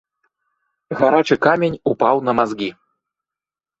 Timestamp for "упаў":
1.93-2.15